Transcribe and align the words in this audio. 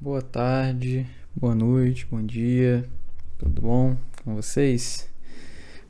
Boa 0.00 0.22
tarde, 0.22 1.04
boa 1.34 1.56
noite, 1.56 2.06
bom 2.08 2.24
dia, 2.24 2.88
tudo 3.36 3.60
bom 3.60 3.96
com 4.22 4.36
vocês? 4.36 5.10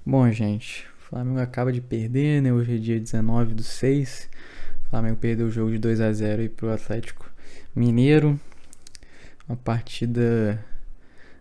Bom, 0.04 0.32
gente, 0.32 0.86
o 0.96 1.10
Flamengo 1.10 1.38
acaba 1.40 1.70
de 1.70 1.82
perder, 1.82 2.40
né? 2.40 2.50
Hoje 2.50 2.76
é 2.76 2.78
dia 2.78 2.98
19 2.98 3.52
do 3.52 3.62
6. 3.62 4.30
O 4.86 4.88
Flamengo 4.88 5.18
perdeu 5.18 5.48
o 5.48 5.50
jogo 5.50 5.72
de 5.72 5.78
2 5.78 6.00
a 6.00 6.10
0 6.10 6.40
aí 6.40 6.48
pro 6.48 6.72
Atlético 6.72 7.30
Mineiro. 7.76 8.40
Uma 9.46 9.58
partida 9.58 10.64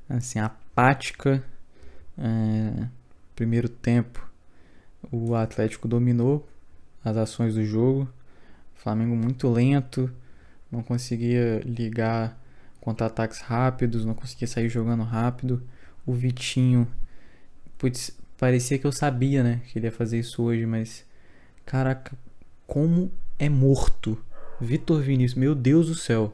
assim 0.09 0.38
apática. 0.39 1.41
É, 2.18 2.86
primeiro 3.34 3.70
tempo, 3.70 4.29
o 5.09 5.36
Atlético 5.36 5.88
dominou 5.88 6.45
as 7.02 7.15
ações 7.15 7.55
do 7.55 7.63
jogo. 7.63 8.09
O 8.75 8.81
Flamengo 8.81 9.15
muito 9.15 9.47
lento, 9.47 10.11
não 10.70 10.84
conseguia 10.84 11.61
ligar 11.63 12.37
contra-ataques 12.87 13.39
rápidos, 13.39 14.05
não 14.05 14.14
conseguia 14.14 14.47
sair 14.47 14.69
jogando 14.69 15.04
rápido. 15.04 15.61
O 16.05 16.14
Vitinho, 16.14 16.87
putz, 17.77 18.18
parecia 18.37 18.79
que 18.79 18.87
eu 18.87 18.93
sabia, 18.93 19.43
né, 19.43 19.60
que 19.68 19.77
ele 19.77 19.87
ia 19.87 19.91
fazer 19.91 20.18
isso 20.18 20.41
hoje, 20.41 20.65
mas 20.65 21.05
caraca, 21.65 22.18
como 22.65 23.11
é 23.37 23.50
morto. 23.50 24.18
Vitor 24.61 25.01
Vinícius, 25.01 25.37
meu 25.37 25.54
Deus 25.54 25.87
do 25.87 25.96
céu. 25.96 26.33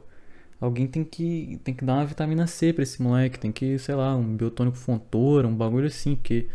Alguém 0.60 0.86
tem 0.86 1.02
que 1.02 1.60
tem 1.64 1.74
que 1.74 1.84
dar 1.84 1.94
uma 1.94 2.06
vitamina 2.06 2.46
C 2.46 2.72
para 2.72 2.84
esse 2.84 3.02
moleque, 3.02 3.36
tem 3.36 3.50
que, 3.50 3.76
sei 3.76 3.96
lá, 3.96 4.14
um 4.14 4.36
biotônico 4.36 4.76
fontora, 4.76 5.48
um 5.48 5.56
bagulho 5.56 5.88
assim, 5.88 6.14
porque 6.14 6.46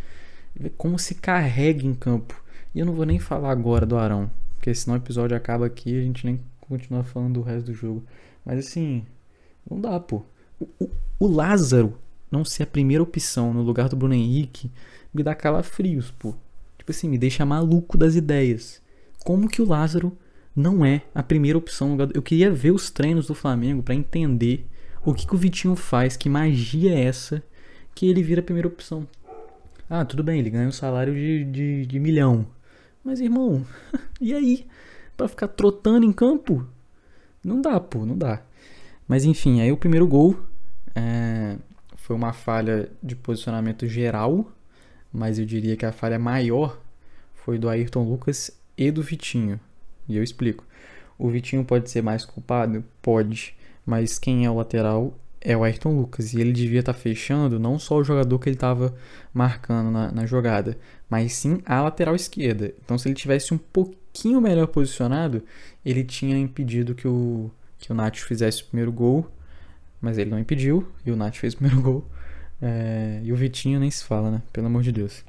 como 0.78 0.98
se 0.98 1.16
carrega 1.16 1.86
em 1.86 1.94
campo. 1.94 2.42
E 2.74 2.80
eu 2.80 2.86
não 2.86 2.94
vou 2.94 3.06
nem 3.06 3.20
falar 3.20 3.52
agora 3.52 3.86
do 3.86 3.98
Arão, 3.98 4.32
porque 4.56 4.74
senão 4.74 4.96
o 4.96 5.00
episódio 5.00 5.36
acaba 5.36 5.66
aqui 5.66 5.92
e 5.92 6.00
a 6.00 6.04
gente 6.04 6.26
nem 6.26 6.40
continua 6.62 7.04
falando 7.04 7.34
do 7.34 7.42
resto 7.42 7.66
do 7.66 7.74
jogo. 7.74 8.06
Mas 8.46 8.60
assim, 8.60 9.06
não 9.70 9.80
dá, 9.80 10.00
pô. 10.00 10.24
O, 10.60 10.68
o, 10.80 10.90
o 11.20 11.28
Lázaro 11.28 11.98
não 12.32 12.46
ser 12.46 12.64
a 12.64 12.68
primeira 12.68 13.04
opção 13.04 13.54
no 13.54 13.62
lugar 13.62 13.90
do 13.90 13.96
Bruno 13.96 14.14
Henrique 14.14 14.72
me 15.14 15.24
dá 15.24 15.34
calafrios, 15.34 16.12
pô. 16.12 16.36
Tipo 16.78 16.92
assim, 16.92 17.10
me 17.10 17.18
deixa 17.18 17.46
maluco 17.46 17.98
das 17.98 18.16
ideias. 18.16 18.82
Como 19.24 19.50
que 19.50 19.62
o 19.62 19.68
Lázaro 19.68 20.18
não 20.56 20.86
é 20.86 21.02
a 21.14 21.24
primeira 21.24 21.58
opção? 21.58 21.98
Eu 22.14 22.22
queria 22.22 22.52
ver 22.52 22.72
os 22.72 22.90
treinos 22.90 23.28
do 23.28 23.36
Flamengo 23.36 23.84
para 23.84 23.96
entender 23.96 24.66
o 25.04 25.14
que, 25.14 25.26
que 25.26 25.36
o 25.36 25.38
Vitinho 25.38 25.76
faz, 25.76 26.16
que 26.18 26.30
magia 26.30 26.94
é 26.94 27.04
essa 27.04 27.44
que 27.96 28.08
ele 28.08 28.24
vira 28.24 28.42
a 28.42 28.44
primeira 28.44 28.68
opção. 28.68 29.08
Ah, 29.90 30.06
tudo 30.06 30.24
bem, 30.24 30.40
ele 30.40 30.50
ganha 30.50 30.68
um 30.68 30.72
salário 30.72 31.14
de, 31.14 31.44
de, 31.46 31.86
de 31.86 32.00
milhão. 32.00 32.46
Mas, 33.04 33.20
irmão, 33.20 33.66
e 34.22 34.34
aí? 34.34 34.66
Pra 35.18 35.28
ficar 35.28 35.48
trotando 35.48 36.06
em 36.06 36.14
campo? 36.14 36.66
Não 37.44 37.62
dá, 37.62 37.80
pô, 37.80 38.06
não 38.06 38.18
dá. 38.18 38.42
Mas 39.10 39.26
enfim, 39.26 39.60
aí 39.60 39.72
o 39.72 39.78
primeiro 39.78 40.06
gol 40.06 40.40
é, 40.96 41.58
foi 41.96 42.16
uma 42.16 42.32
falha 42.32 42.92
de 43.02 43.16
posicionamento 43.16 43.88
geral, 43.88 44.52
mas 45.12 45.40
eu 45.40 45.48
diria 45.48 45.76
que 45.76 45.84
a 45.84 45.92
falha 45.92 46.20
maior 46.20 46.80
foi 47.34 47.58
do 47.58 47.68
Ayrton 47.68 48.08
Lucas 48.08 48.52
e 48.78 48.92
do 48.92 49.02
Vitinho. 49.02 49.60
E 50.08 50.16
eu 50.16 50.22
explico. 50.22 50.64
O 51.18 51.28
Vitinho 51.28 51.66
pode 51.66 51.90
ser 51.90 52.04
mais 52.04 52.24
culpado? 52.24 52.86
Pode. 53.02 53.56
Mas 53.84 54.20
quem 54.20 54.46
é 54.46 54.50
o 54.52 54.56
lateral 54.58 55.18
é 55.42 55.58
o 55.58 55.64
Ayrton 55.64 55.96
Lucas. 55.96 56.34
E 56.34 56.40
ele 56.40 56.54
devia 56.54 56.82
estar 56.82 56.94
tá 56.94 57.00
fechando 57.00 57.60
não 57.60 57.80
só 57.80 57.98
o 57.98 58.04
jogador 58.04 58.38
que 58.38 58.48
ele 58.48 58.56
estava 58.56 58.94
marcando 59.34 59.90
na, 59.90 60.12
na, 60.12 60.26
jogada, 60.28 60.78
mas 61.10 61.34
sim 61.34 61.64
a 61.66 61.82
lateral 61.82 62.16
esquerda. 62.16 62.76
Então, 62.86 62.96
se 62.96 63.08
ele 63.08 63.16
tivesse 63.16 63.56
um 63.56 63.58
pouquinho 63.58 64.40
melhor 64.40 64.68
posicionado, 64.68 65.44
ele 65.84 66.04
tinha 66.04 66.38
impedido 66.38 66.94
que 66.94 67.08
o, 67.08 67.50
que 67.80 67.92
o 67.92 67.96
Nath 67.96 68.18
fizesse 68.18 68.64
o 68.64 68.66
primeiro 68.66 68.92
gol. 68.92 69.30
Mas 70.02 70.18
ele 70.18 70.30
não 70.30 70.40
impediu 70.40 70.88
e 71.06 71.12
o 71.12 71.16
Nath 71.16 71.36
fez 71.36 71.54
o 71.54 71.58
primeiro 71.58 71.82
gol. 71.82 72.06
É, 72.62 73.22
e 73.24 73.32
o 73.32 73.36
Vitinho 73.36 73.80
nem 73.80 73.90
se 73.90 74.04
fala, 74.04 74.30
né? 74.32 74.42
Pelo 74.52 74.68
amor 74.68 74.84
de 74.84 74.92
Deus. 74.92 75.24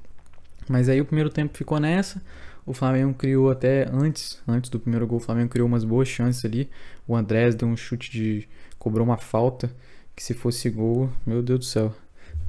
Mas 0.69 0.89
aí 0.89 1.01
o 1.01 1.05
primeiro 1.05 1.31
tempo 1.31 1.57
ficou 1.57 1.79
nessa. 1.81 2.21
O 2.67 2.73
Flamengo 2.73 3.15
criou 3.15 3.51
até 3.51 3.89
antes, 3.91 4.41
antes 4.47 4.71
do 4.71 4.79
primeiro 4.79 5.07
gol, 5.07 5.19
o 5.19 5.21
Flamengo 5.21 5.49
criou 5.49 5.67
umas 5.67 5.85
boas 5.85 6.09
chances 6.09 6.45
ali. 6.45 6.69
O 7.07 7.17
Andrés 7.17 7.55
deu 7.55 7.67
um 7.67 7.77
chute 7.77 8.11
de. 8.11 8.49
cobrou 8.79 9.05
uma 9.05 9.17
falta 9.17 9.71
que 10.15 10.23
se 10.23 10.35
fosse 10.35 10.69
gol, 10.69 11.11
meu 11.27 11.43
Deus 11.43 11.61
do 11.61 11.65
céu, 11.65 11.97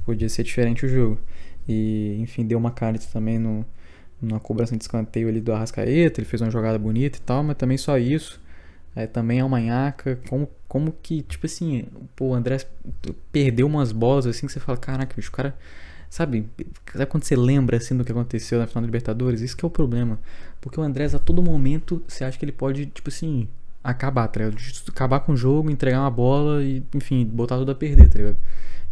podia 0.04 0.28
ser 0.28 0.44
diferente 0.44 0.86
o 0.86 0.90
jogo. 0.90 1.20
E, 1.68 2.18
enfim, 2.20 2.46
deu 2.46 2.58
uma 2.58 2.72
carta 2.72 3.06
também 3.14 3.40
no, 3.40 3.66
na 4.22 4.40
cobrança 4.40 4.76
de 4.76 4.84
escanteio 4.84 5.30
ali 5.30 5.40
do 5.40 5.54
Arrascaeta, 5.54 6.20
ele 6.20 6.28
fez 6.28 6.42
uma 6.42 6.52
jogada 6.52 6.78
bonita 6.78 7.18
e 7.18 7.22
tal, 7.22 7.44
mas 7.44 7.56
também 7.56 7.78
só 7.78 7.98
isso. 7.98 8.41
É, 8.96 9.08
também 9.08 9.40
é 9.40 9.44
uma 9.44 9.52
manhaca, 9.52 10.20
como, 10.28 10.50
como 10.68 10.92
que, 11.02 11.22
tipo 11.22 11.46
assim, 11.46 11.86
pô, 12.16 12.30
o 12.30 12.34
André 12.34 12.58
perdeu 13.32 13.66
umas 13.66 13.92
bolas 13.92 14.28
assim 14.28 14.46
que 14.48 14.52
você 14.52 14.60
fala, 14.60 14.78
caraca, 14.78 15.16
bicho, 15.16 15.30
o 15.30 15.32
cara, 15.32 15.56
sabe, 16.10 16.46
sabe 16.92 17.06
quando 17.06 17.24
você 17.24 17.36
lembra 17.36 17.78
assim 17.78 17.96
do 17.96 18.04
que 18.04 18.12
aconteceu 18.12 18.60
na 18.60 18.68
final 18.68 18.82
da 18.82 18.86
Libertadores? 18.88 19.40
Isso 19.42 19.56
que 19.56 19.64
é 19.64 19.68
o 19.68 19.72
problema, 19.72 20.20
porque 20.60 20.80
o 20.80 20.84
Andrés 20.84 21.16
a 21.16 21.20
todo 21.20 21.42
momento 21.42 22.04
você 22.06 22.26
acha 22.26 22.38
que 22.38 22.44
ele 22.44 22.52
pode, 22.52 22.86
tipo 22.88 23.10
assim, 23.10 23.48
acabar, 23.84 24.28
tá? 24.28 24.42
Acabar 24.90 25.22
com 25.22 25.34
o 25.34 25.38
jogo, 25.38 25.72
entregar 25.72 26.02
uma 26.02 26.12
bola 26.12 26.64
e, 26.64 26.84
enfim, 26.94 27.26
botar 27.26 27.58
tudo 27.58 27.72
a 27.72 27.76
perder, 27.76 28.10
tá 28.10 28.20
ligado? 28.20 28.38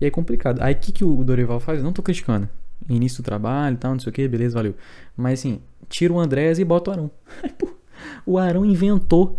E 0.01 0.05
é 0.05 0.09
complicado. 0.09 0.61
Aí 0.61 0.73
o 0.73 0.77
que, 0.77 0.91
que 0.91 1.03
o 1.03 1.23
Dorival 1.23 1.59
faz? 1.59 1.83
não 1.83 1.93
tô 1.93 2.01
criticando. 2.01 2.49
Início 2.87 3.21
do 3.21 3.25
trabalho 3.25 3.75
e 3.75 3.77
tal, 3.77 3.91
não 3.91 3.99
sei 3.99 4.09
o 4.09 4.13
que, 4.13 4.27
beleza, 4.27 4.55
valeu. 4.55 4.75
Mas 5.15 5.39
assim, 5.39 5.61
tira 5.89 6.13
o 6.13 6.19
Andrés 6.19 6.57
e 6.59 6.63
bota 6.63 6.89
o 6.89 6.93
Arão. 6.93 7.11
o 8.25 8.37
Arão 8.37 8.65
inventou 8.65 9.37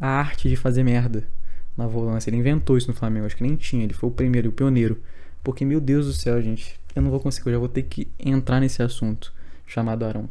a 0.00 0.08
arte 0.08 0.48
de 0.48 0.56
fazer 0.56 0.82
merda 0.82 1.24
na 1.76 1.86
volância. 1.86 2.30
Ele 2.30 2.38
inventou 2.38 2.76
isso 2.76 2.88
no 2.88 2.94
Flamengo, 2.94 3.26
acho 3.26 3.36
que 3.36 3.42
nem 3.42 3.56
tinha. 3.56 3.84
Ele 3.84 3.94
foi 3.94 4.08
o 4.08 4.12
primeiro, 4.12 4.48
o 4.48 4.52
pioneiro. 4.52 5.00
Porque, 5.44 5.64
meu 5.64 5.80
Deus 5.80 6.06
do 6.06 6.12
céu, 6.12 6.40
gente, 6.42 6.78
eu 6.94 7.02
não 7.02 7.10
vou 7.10 7.20
conseguir, 7.20 7.48
eu 7.48 7.52
já 7.54 7.58
vou 7.58 7.68
ter 7.68 7.82
que 7.82 8.08
entrar 8.18 8.60
nesse 8.60 8.82
assunto 8.82 9.32
chamado 9.66 10.04
Arão. 10.04 10.28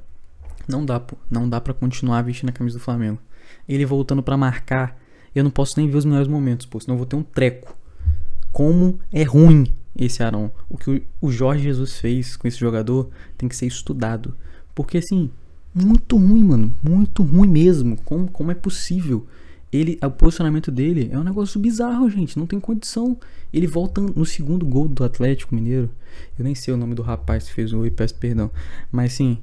Não 0.68 0.86
dá, 0.86 1.00
pô. 1.00 1.18
Não 1.30 1.50
dá 1.50 1.62
para 1.62 1.74
continuar 1.74 2.22
vestindo 2.22 2.50
a 2.50 2.54
camisa 2.54 2.78
do 2.78 2.84
Flamengo 2.84 3.20
ele 3.68 3.86
voltando 3.86 4.24
para 4.24 4.36
marcar, 4.36 5.00
eu 5.34 5.44
não 5.44 5.52
posso 5.52 5.76
nem 5.78 5.90
ver 5.90 5.98
os 5.98 6.06
melhores 6.06 6.28
momentos, 6.28 6.66
pô, 6.66 6.80
senão 6.80 6.96
eu 6.96 6.98
vou 6.98 7.06
ter 7.06 7.16
um 7.16 7.24
treco. 7.24 7.78
Como 8.52 9.00
é 9.12 9.24
ruim 9.24 9.68
esse 9.96 10.24
Arão. 10.24 10.52
O 10.68 10.78
que 10.78 11.04
o 11.22 11.32
Jorge 11.32 11.64
Jesus 11.64 12.00
fez 12.00 12.36
com 12.36 12.48
esse 12.48 12.58
jogador 12.58 13.10
tem 13.38 13.48
que 13.48 13.56
ser 13.56 13.68
estudado. 13.68 14.36
Porque 14.74 14.98
assim, 14.98 15.30
muito 15.74 16.18
ruim, 16.18 16.44
mano. 16.44 16.76
Muito 16.82 17.22
ruim 17.22 17.48
mesmo. 17.48 17.96
Como, 17.98 18.28
como 18.32 18.50
é 18.50 18.56
possível? 18.56 19.28
Ele, 19.72 20.00
o 20.04 20.10
posicionamento 20.10 20.72
dele 20.72 21.10
é 21.12 21.18
um 21.18 21.24
negócio 21.24 21.60
bizarro, 21.60 22.10
gente. 22.10 22.38
Não 22.38 22.48
tem 22.48 22.60
condição. 22.60 23.18
Ele 23.54 23.68
volta 23.68 24.02
no 24.02 24.26
segundo 24.26 24.66
gol 24.66 24.88
do 24.88 25.04
Atlético 25.04 25.54
Mineiro. 25.54 25.90
Eu 26.38 26.44
nem 26.44 26.56
sei 26.56 26.74
o 26.74 26.78
nome 26.78 26.96
do 26.96 27.02
rapaz 27.02 27.48
que 27.48 27.54
fez 27.54 27.72
o 27.72 27.78
gol 27.78 27.86
e 27.86 27.92
peço 27.92 28.16
perdão. 28.16 28.50
Mas 28.92 29.14
assim, 29.14 29.38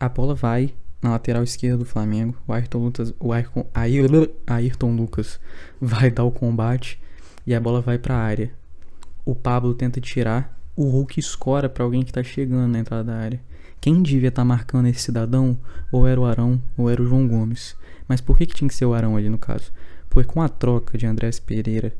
a 0.00 0.08
bola 0.08 0.34
vai 0.34 0.74
na 1.00 1.10
lateral 1.10 1.42
esquerda 1.42 1.78
do 1.78 1.84
Flamengo. 1.84 2.36
O 2.46 2.52
Ayrton 2.52 2.78
Lucas, 2.78 3.14
o 3.20 3.32
Ayrton, 3.32 3.66
Ayrton 4.46 4.96
Lucas 4.96 5.40
vai 5.80 6.10
dar 6.10 6.24
o 6.24 6.32
combate 6.32 7.00
e 7.46 7.54
a 7.54 7.60
bola 7.60 7.80
vai 7.80 7.98
para 7.98 8.14
a 8.14 8.22
área. 8.22 8.52
O 9.24 9.34
Pablo 9.34 9.74
tenta 9.74 10.00
tirar, 10.00 10.58
o 10.74 10.88
Hulk 10.88 11.20
escora 11.20 11.68
para 11.68 11.84
alguém 11.84 12.02
que 12.02 12.12
tá 12.12 12.22
chegando 12.22 12.70
na 12.72 12.78
entrada 12.78 13.04
da 13.04 13.16
área. 13.16 13.40
Quem 13.80 14.02
devia 14.02 14.28
estar 14.28 14.42
tá 14.42 14.46
marcando 14.46 14.86
esse 14.86 15.02
cidadão 15.02 15.56
ou 15.92 16.06
era 16.06 16.20
o 16.20 16.24
Arão 16.24 16.60
ou 16.76 16.90
era 16.90 17.00
o 17.00 17.06
João 17.06 17.28
Gomes. 17.28 17.76
Mas 18.08 18.20
por 18.20 18.36
que, 18.36 18.46
que 18.46 18.54
tinha 18.54 18.68
que 18.68 18.74
ser 18.74 18.86
o 18.86 18.94
Arão 18.94 19.16
ali 19.16 19.28
no 19.28 19.38
caso? 19.38 19.70
Porque 20.08 20.26
com 20.26 20.40
a 20.40 20.48
troca 20.48 20.96
de 20.96 21.06
Andrés 21.06 21.38
Pereira 21.38 21.92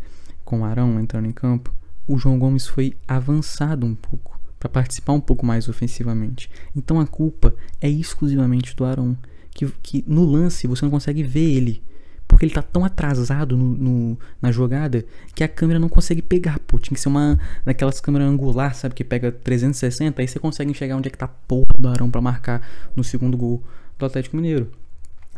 com 0.44 0.60
o 0.60 0.64
Arão 0.64 0.98
entrando 0.98 1.26
em 1.26 1.32
campo, 1.32 1.72
o 2.06 2.18
João 2.18 2.38
Gomes 2.38 2.66
foi 2.66 2.94
avançado 3.06 3.86
um 3.86 3.94
pouco 3.94 4.40
para 4.58 4.68
participar 4.68 5.12
um 5.12 5.20
pouco 5.20 5.44
mais 5.44 5.68
ofensivamente. 5.68 6.50
Então 6.74 6.98
a 6.98 7.06
culpa 7.06 7.54
é 7.80 7.88
exclusivamente 7.88 8.74
do 8.74 8.84
Arão, 8.84 9.16
que, 9.50 9.66
que 9.82 10.04
no 10.06 10.24
lance 10.24 10.66
você 10.66 10.84
não 10.84 10.90
consegue 10.90 11.22
ver 11.22 11.52
ele, 11.52 11.82
porque 12.26 12.44
ele 12.44 12.54
tá 12.54 12.62
tão 12.62 12.84
atrasado 12.84 13.56
no, 13.56 13.74
no, 13.74 14.18
na 14.40 14.50
jogada 14.50 15.04
que 15.34 15.44
a 15.44 15.48
câmera 15.48 15.78
não 15.78 15.88
consegue 15.88 16.22
pegar, 16.22 16.58
pô. 16.60 16.78
Tinha 16.78 16.94
que 16.94 17.00
ser 17.00 17.08
uma 17.08 17.38
daquelas 17.64 18.00
câmeras 18.00 18.28
angular, 18.28 18.74
sabe, 18.74 18.94
que 18.94 19.04
pega 19.04 19.30
360, 19.30 20.20
aí 20.20 20.26
você 20.26 20.38
consegue 20.38 20.70
enxergar 20.70 20.96
onde 20.96 21.08
é 21.08 21.10
que 21.10 21.18
tá 21.18 21.26
a 21.26 21.28
porra 21.28 21.72
do 21.78 21.88
Arão 21.88 22.10
para 22.10 22.20
marcar 22.20 22.66
no 22.96 23.04
segundo 23.04 23.36
gol 23.36 23.62
do 23.98 24.06
Atlético 24.06 24.36
Mineiro. 24.36 24.70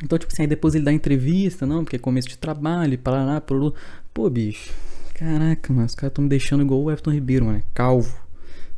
Então, 0.03 0.19
tipo 0.19 0.33
assim, 0.33 0.43
aí 0.43 0.49
depois 0.49 0.75
ele 0.75 0.85
dá 0.85 0.93
entrevista, 0.93 1.67
não, 1.67 1.85
porque 1.85 1.97
é 1.97 1.99
começo 1.99 2.29
de 2.29 2.39
trabalho, 2.39 2.99
parará, 2.99 3.41
por 3.41 3.75
Pô, 4.15 4.29
bicho, 4.29 4.73
caraca, 5.15 5.73
mano, 5.73 5.87
os 5.87 5.95
caras 5.95 6.15
tão 6.15 6.23
me 6.23 6.29
deixando 6.29 6.63
igual 6.63 6.83
o 6.83 6.91
Everton 6.91 7.11
Ribeiro, 7.11 7.45
mano, 7.45 7.63
calvo. 7.75 8.19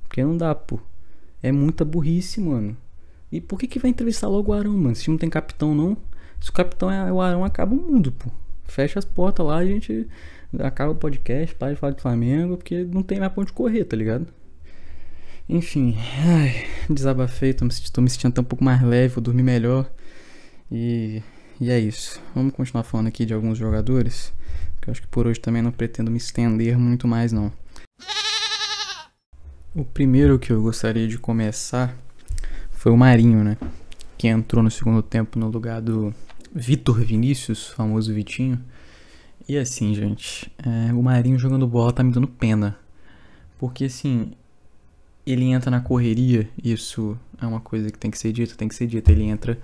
Porque 0.03 0.23
não 0.23 0.37
dá, 0.37 0.55
pô. 0.55 0.79
É 1.43 1.51
muita 1.51 1.85
burrice, 1.85 2.41
mano. 2.41 2.77
E 3.31 3.41
por 3.41 3.59
que 3.59 3.67
que 3.67 3.79
vai 3.79 3.91
entrevistar 3.91 4.29
logo 4.29 4.53
o 4.53 4.55
Arão, 4.55 4.77
mano? 4.77 4.95
Se 4.95 5.11
não 5.11 5.17
tem 5.17 5.31
capitão, 5.31 5.75
não. 5.75 5.97
Se 6.41 6.51
o 6.51 6.53
capitão 6.53 6.91
é 6.91 7.11
o 7.11 7.21
Arão, 7.21 7.45
acaba 7.45 7.75
o 7.75 7.79
mundo, 7.79 8.13
pô. 8.13 8.31
Fecha 8.65 8.99
as 8.99 9.05
portas 9.05 9.47
lá, 9.47 9.57
a 9.57 9.65
gente 9.65 10.07
acaba 10.59 10.93
o 10.93 10.95
podcast, 10.95 11.55
para 11.55 11.73
de 11.73 11.79
falar 11.81 11.95
de 11.95 12.03
Flamengo, 12.03 12.57
porque 12.57 12.85
não 12.85 13.03
tem 13.03 13.19
mais 13.19 13.33
pra 13.33 13.43
onde 13.43 13.53
correr, 13.53 13.85
tá 13.85 13.97
ligado? 13.97 14.27
Enfim, 15.49 15.97
ai, 16.27 16.67
desabafei, 16.91 17.55
tô 17.55 17.65
me, 17.65 17.71
tô 17.93 18.01
me 18.01 18.11
sentindo 18.11 18.33
até 18.33 18.41
um 18.41 18.45
pouco 18.45 18.63
mais 18.63 18.83
leve, 18.83 19.15
vou 19.15 19.23
dormir 19.23 19.43
melhor. 19.43 19.91
E, 20.73 21.23
e 21.61 21.71
é 21.71 21.79
isso. 21.79 22.19
Vamos 22.35 22.55
continuar 22.55 22.83
falando 22.83 23.09
aqui 23.09 23.27
de 23.27 23.35
alguns 23.35 23.59
jogadores. 23.59 24.33
Que 24.81 24.89
eu 24.89 24.93
acho 24.93 25.03
que 25.03 25.09
por 25.09 25.27
hoje 25.27 25.39
também 25.39 25.61
não 25.61 25.71
pretendo 25.71 26.11
me 26.11 26.17
estender 26.17 26.79
muito 26.79 27.07
mais 27.07 27.31
não. 27.31 27.53
O 29.75 29.85
primeiro 29.85 30.39
que 30.39 30.51
eu 30.51 30.63
gostaria 30.63 31.07
de 31.07 31.19
começar 31.19 31.95
foi 32.71 32.91
o 32.91 32.97
Marinho, 32.97 33.45
né? 33.45 33.59
Que 34.17 34.29
entrou 34.29 34.63
no 34.63 34.71
segundo 34.71 35.03
tempo 35.03 35.39
no 35.39 35.49
lugar 35.49 35.83
do 35.83 36.13
Vitor 36.55 37.01
Vinícius, 37.01 37.69
famoso 37.69 38.13
Vitinho. 38.13 38.59
E 39.49 39.59
assim, 39.59 39.95
gente, 39.95 40.51
é, 40.59 40.93
o 40.93 41.03
Marinho 41.03 41.39
jogando 41.39 41.67
bola 41.67 41.93
tá 41.93 42.03
me 42.03 42.13
dando 42.13 42.29
pena. 42.29 42.79
Porque 43.59 43.85
assim, 43.85 44.33
ele 45.27 45.45
entra 45.47 45.71
na 45.71 45.81
correria, 45.81 46.49
isso 46.63 47.17
é 47.41 47.47
uma 47.47 47.61
coisa 47.61 47.91
que 47.91 47.99
tem 47.99 48.11
que 48.11 48.19
ser 48.19 48.33
dita, 48.33 48.55
tem 48.55 48.69
que 48.69 48.75
ser 48.75 48.87
dita. 48.87 49.13
Ele 49.13 49.25
entra 49.25 49.59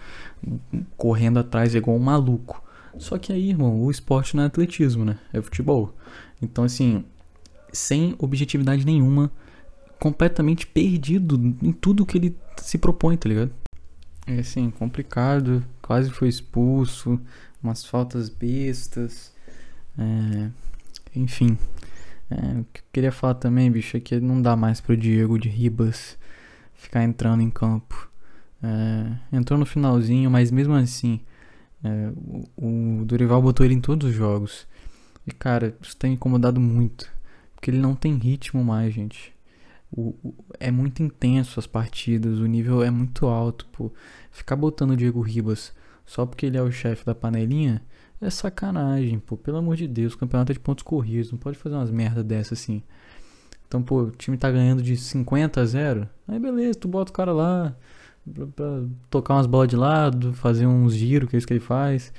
correndo 0.97 1.39
atrás 1.39 1.75
igual 1.75 1.97
um 1.97 2.01
maluco. 2.01 2.63
Só 2.97 3.19
que 3.19 3.33
aí, 3.33 3.51
irmão, 3.51 3.81
o 3.81 3.91
esporte 3.91 4.37
não 4.37 4.45
é 4.45 4.47
atletismo, 4.47 5.05
né? 5.05 5.19
É 5.33 5.41
futebol. 5.41 5.95
Então, 6.41 6.65
assim, 6.65 7.05
sem 7.73 8.15
objetividade 8.19 8.85
nenhuma, 8.85 9.31
completamente 9.99 10.67
perdido 10.67 11.37
em 11.63 11.73
tudo 11.73 12.07
que 12.07 12.19
ele 12.19 12.37
se 12.57 12.79
propõe, 12.79 13.17
tá 13.17 13.29
ligado? 13.29 13.53
É 14.27 14.41
assim, 14.41 14.71
complicado, 14.71 15.65
quase 15.81 16.11
foi 16.11 16.29
expulso, 16.29 17.21
umas 17.63 17.85
faltas 17.85 18.29
bestas, 18.29 19.33
é, 19.99 20.51
enfim. 21.15 21.59
É, 22.31 22.61
o 22.61 22.65
que 22.65 22.81
eu 22.81 22.85
queria 22.93 23.13
falar 23.13 23.35
também, 23.35 23.71
bicho, 23.71 23.97
é 23.97 24.01
que 24.01 24.21
não 24.21 24.41
dá 24.41 24.55
mais 24.57 24.81
pro 24.81 24.97
Diego 24.97 25.39
de 25.39 25.49
Ribas 25.49 26.19
ficar 26.75 27.03
entrando 27.03 27.43
em 27.43 27.51
campo. 27.51 28.11
É, 28.63 29.37
entrou 29.37 29.59
no 29.59 29.67
finalzinho, 29.67 30.31
mas 30.31 30.51
mesmo 30.51 30.75
assim, 30.75 31.21
é, 31.83 32.13
o, 32.57 33.01
o 33.01 33.05
Dorival 33.05 33.41
botou 33.41 33.65
ele 33.65 33.75
em 33.75 33.81
todos 33.81 34.11
os 34.11 34.15
jogos. 34.15 34.67
E 35.27 35.33
cara, 35.33 35.77
isso 35.81 35.97
tem 35.97 36.15
incomodado 36.15 36.61
muito. 36.61 37.11
Porque 37.55 37.71
ele 37.71 37.79
não 37.79 37.95
tem 37.95 38.15
ritmo 38.17 38.65
mais, 38.65 38.95
gente. 38.95 39.35
O, 39.91 40.15
o, 40.23 40.35
é 40.61 40.71
muito 40.71 41.03
intenso 41.03 41.59
as 41.59 41.67
partidas, 41.67 42.39
o 42.39 42.47
nível 42.47 42.83
é 42.83 42.91
muito 42.91 43.27
alto, 43.27 43.67
pô. 43.73 43.93
Ficar 44.31 44.57
botando 44.57 44.91
o 44.91 44.97
Diego 44.97 45.21
Ribas 45.21 45.73
só 46.05 46.25
porque 46.25 46.47
ele 46.47 46.57
é 46.57 46.63
o 46.63 46.71
chefe 46.71 47.05
da 47.05 47.15
panelinha 47.15 47.83
é 48.21 48.31
sacanagem, 48.31 49.19
pô. 49.19 49.37
Pelo 49.37 49.59
amor 49.59 49.77
de 49.77 49.87
Deus, 49.87 50.15
o 50.15 50.19
campeonato 50.19 50.53
é 50.53 50.55
de 50.55 50.61
pontos 50.61 50.83
corridos, 50.83 51.31
não 51.31 51.39
pode 51.39 51.59
fazer 51.59 51.77
umas 51.77 51.91
merda 51.91 52.23
dessa 52.23 52.55
assim. 52.55 52.83
Então, 53.67 53.83
pô, 53.83 54.05
o 54.05 54.11
time 54.11 54.37
tá 54.37 54.51
ganhando 54.51 54.83
de 54.83 54.97
50 54.97 55.61
a 55.61 55.65
0. 55.65 56.09
Aí 56.27 56.39
beleza, 56.39 56.79
tu 56.79 56.89
bota 56.89 57.11
o 57.11 57.15
cara 57.15 57.33
lá 57.33 57.77
pra, 58.35 58.47
pra 58.47 58.83
tocar 59.11 59.35
umas 59.35 59.47
bolas 59.47 59.69
de 59.69 59.77
lado, 59.77 60.33
fazer 60.33 60.67
uns 60.67 60.95
giros, 60.95 61.29
que 61.29 61.37
é 61.37 61.39
isso 61.39 61.47
que 61.47 61.53
ele 61.53 61.61
faz, 61.61 62.13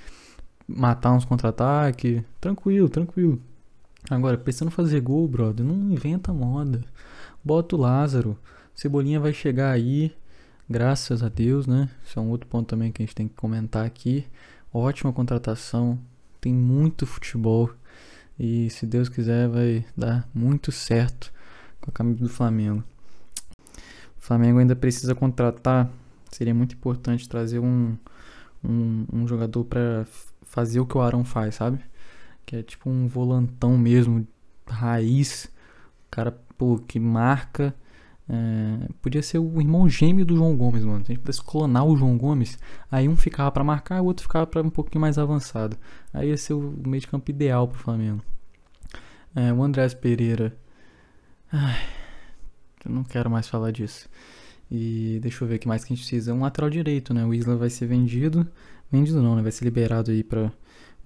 matar 0.68 1.12
uns 1.12 1.26
contra-ataque. 1.26 2.24
Tranquilo, 2.40 2.88
tranquilo. 2.88 3.42
Agora, 4.10 4.38
pensando 4.38 4.70
em 4.70 4.72
fazer 4.72 5.02
gol, 5.02 5.28
brother, 5.28 5.66
não 5.66 5.92
inventa 5.92 6.32
moda. 6.32 6.84
Bota 7.44 7.76
o 7.76 7.80
Lázaro. 7.80 8.38
Cebolinha 8.74 9.20
vai 9.20 9.34
chegar 9.34 9.72
aí, 9.72 10.14
graças 10.70 11.22
a 11.22 11.30
Deus, 11.30 11.68
né? 11.68 11.90
Isso 12.06 12.18
é 12.18 12.22
um 12.22 12.30
outro 12.30 12.48
ponto 12.48 12.68
também 12.68 12.92
que 12.92 13.02
a 13.02 13.06
gente 13.06 13.16
tem 13.16 13.28
que 13.28 13.36
comentar 13.36 13.86
aqui. 13.86 14.26
Ótima 14.72 15.12
contratação, 15.12 15.98
tem 16.40 16.54
muito 16.54 17.08
futebol 17.08 17.72
e 18.38 18.70
se 18.70 18.86
Deus 18.86 19.10
quiser 19.10 19.50
vai 19.50 19.84
dar 19.98 20.30
muito 20.34 20.72
certo 20.72 21.34
com 21.82 21.90
a 21.90 21.94
camisa 21.94 22.20
do 22.20 22.30
Flamengo. 22.30 22.84
O 23.60 24.22
Flamengo 24.22 24.60
ainda 24.60 24.76
precisa 24.76 25.16
contratar, 25.16 25.90
seria 26.32 26.54
muito 26.54 26.76
importante 26.76 27.28
trazer 27.28 27.58
um, 27.58 27.98
um, 28.64 29.06
um 29.12 29.28
jogador 29.28 29.66
para 29.66 30.06
fazer 30.44 30.80
o 30.80 30.86
que 30.86 30.98
o 30.98 31.02
Arão 31.02 31.26
faz, 31.26 31.56
sabe? 31.56 31.80
Que 32.46 32.58
é 32.58 32.64
tipo 32.64 32.92
um 32.92 33.08
volantão 33.08 33.76
mesmo, 33.76 34.28
raiz, 34.68 35.50
cara 36.12 36.32
pô, 36.58 36.78
que 36.78 37.00
marca 37.00 37.74
é, 38.32 38.88
podia 39.02 39.24
ser 39.24 39.40
o 39.40 39.60
irmão 39.60 39.90
gêmeo 39.90 40.24
do 40.24 40.36
João 40.36 40.56
Gomes, 40.56 40.86
mano. 40.86 41.04
Se 41.04 41.12
a 41.12 41.16
gente 41.16 41.24
pudesse 41.24 41.44
clonar 41.44 41.84
o 41.86 41.98
João 41.98 42.16
Gomes, 42.16 42.60
aí 42.92 43.10
um 43.10 43.16
ficava 43.16 43.52
para 43.52 43.64
marcar, 43.64 44.02
o 44.02 44.06
outro 44.06 44.22
ficava 44.24 44.46
para 44.46 44.62
um 44.62 44.70
pouquinho 44.70 45.02
mais 45.02 45.18
avançado. 45.18 45.76
Aí 46.14 46.30
ia 46.30 46.38
ser 46.38 46.54
o 46.54 46.76
meio 46.86 47.02
de 47.02 47.08
campo 47.08 47.32
ideal 47.32 47.68
pro 47.68 47.80
Flamengo. 47.80 48.22
É, 49.36 49.52
o 49.52 49.64
Andrés 49.64 49.96
Pereira. 49.96 50.56
Ai, 51.52 51.80
eu 52.86 52.92
não 52.92 53.04
quero 53.04 53.32
mais 53.32 53.48
falar 53.48 53.72
disso. 53.72 54.08
E 54.70 55.18
deixa 55.24 55.44
eu 55.44 55.48
ver 55.48 55.56
o 55.56 55.60
que 55.60 55.68
mais 55.68 55.84
que 55.84 55.92
a 55.92 55.96
gente 55.96 56.06
precisa. 56.06 56.32
Um 56.32 56.42
lateral 56.42 56.70
direito, 56.70 57.14
né? 57.14 57.26
O 57.26 57.34
Isla 57.34 57.56
vai 57.56 57.72
ser 57.72 57.88
vendido. 57.88 58.48
Vendido 58.92 59.24
não, 59.24 59.36
né? 59.36 59.42
Vai 59.42 59.52
ser 59.52 59.66
liberado 59.66 60.12
aí 60.12 60.24
pra 60.24 60.52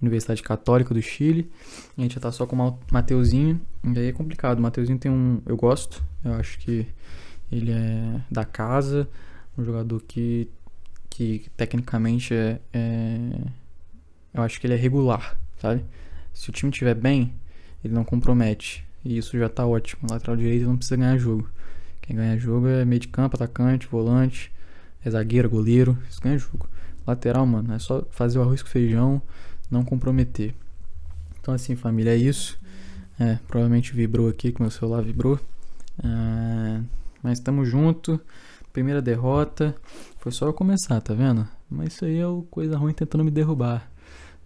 Universidade 0.04 0.42
Católica 0.42 0.94
do 0.94 1.02
Chile. 1.02 1.50
A 1.96 2.00
gente 2.00 2.14
já 2.14 2.20
tá 2.20 2.30
só 2.32 2.46
com 2.46 2.56
o 2.56 2.78
Mateuzinho. 2.90 3.60
E 3.82 3.98
aí 3.98 4.08
é 4.08 4.12
complicado. 4.12 4.58
O 4.58 4.62
Mateuzinho 4.62 4.98
tem 4.98 5.10
um. 5.10 5.40
Eu 5.46 5.56
gosto. 5.56 6.02
Eu 6.24 6.34
acho 6.34 6.58
que 6.58 6.86
ele 7.50 7.72
é 7.72 8.20
da 8.30 8.44
casa. 8.44 9.08
Um 9.56 9.64
jogador 9.64 10.00
que. 10.02 10.48
Que 11.10 11.46
tecnicamente 11.56 12.34
é, 12.34 12.60
é. 12.72 13.40
Eu 14.32 14.42
acho 14.42 14.60
que 14.60 14.66
ele 14.66 14.74
é 14.74 14.76
regular, 14.76 15.38
sabe? 15.60 15.84
Se 16.32 16.50
o 16.50 16.52
time 16.52 16.72
estiver 16.72 16.94
bem, 16.94 17.32
ele 17.84 17.94
não 17.94 18.02
compromete. 18.04 18.84
E 19.04 19.16
isso 19.16 19.38
já 19.38 19.48
tá 19.48 19.64
ótimo. 19.64 20.08
Lateral 20.10 20.36
direito 20.36 20.66
não 20.66 20.76
precisa 20.76 20.96
ganhar 20.96 21.16
jogo. 21.16 21.48
Quem 22.02 22.16
ganha 22.16 22.36
jogo 22.36 22.66
é 22.66 22.84
meio 22.84 23.00
de 23.00 23.08
campo, 23.08 23.36
atacante, 23.36 23.86
volante, 23.86 24.52
é 25.04 25.10
zagueiro, 25.10 25.48
goleiro. 25.48 25.96
Isso 26.10 26.20
ganha 26.20 26.36
jogo. 26.36 26.68
Lateral, 27.06 27.46
mano, 27.46 27.72
é 27.74 27.78
só 27.78 28.02
fazer 28.10 28.38
o 28.38 28.42
arroz 28.42 28.62
com 28.62 28.68
feijão 28.68 29.22
não 29.70 29.84
comprometer. 29.84 30.54
Então 31.40 31.54
assim, 31.54 31.76
família, 31.76 32.12
é 32.12 32.16
isso. 32.16 32.58
É, 33.18 33.38
provavelmente 33.46 33.92
vibrou 33.92 34.28
aqui, 34.28 34.52
que 34.52 34.60
meu 34.60 34.70
celular 34.70 35.02
vibrou. 35.02 35.38
É, 36.02 36.80
mas 37.22 37.38
estamos 37.38 37.68
junto. 37.68 38.20
Primeira 38.72 39.00
derrota. 39.00 39.74
Foi 40.18 40.32
só 40.32 40.46
eu 40.46 40.54
começar, 40.54 41.00
tá 41.00 41.14
vendo? 41.14 41.46
Mas 41.70 41.94
isso 41.94 42.04
aí 42.04 42.18
é 42.18 42.26
o 42.26 42.42
coisa 42.50 42.76
ruim 42.76 42.92
tentando 42.92 43.24
me 43.24 43.30
derrubar. 43.30 43.88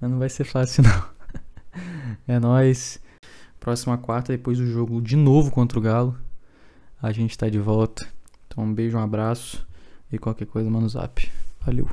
Não 0.01 0.19
vai 0.19 0.29
ser 0.29 0.45
fácil 0.45 0.85
não. 0.85 1.83
é 2.27 2.39
nóis. 2.39 3.01
Próxima 3.59 3.99
quarta, 3.99 4.33
depois 4.33 4.59
do 4.59 4.67
jogo 4.67 5.01
de 5.01 5.17
novo 5.17 5.51
contra 5.51 5.79
o 5.79 5.83
Galo. 5.83 6.17
A 7.01 7.13
gente 7.13 7.37
tá 7.37 7.49
de 7.49 7.59
volta. 7.59 8.07
Então 8.47 8.65
um 8.65 8.73
beijo, 8.73 8.97
um 8.97 9.03
abraço. 9.03 9.67
E 10.13 10.19
qualquer 10.19 10.47
coisa, 10.47 10.71
mano, 10.71 10.89
zap. 10.89 11.31
Valeu. 11.65 11.89